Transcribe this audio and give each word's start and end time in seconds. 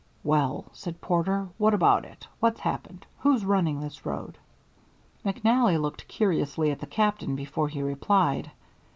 "Well," 0.23 0.65
said 0.73 0.99
Porter, 0.99 1.49
"what 1.59 1.75
about 1.75 2.05
it? 2.05 2.25
What's 2.39 2.61
happened? 2.61 3.05
Who's 3.19 3.45
running 3.45 3.79
this 3.81 4.03
road?" 4.03 4.39
McNally 5.23 5.79
looked 5.79 6.07
curiously 6.07 6.71
at 6.71 6.79
the 6.79 6.87
Captain 6.87 7.35
before 7.35 7.67
he 7.67 7.83
replied. 7.83 8.49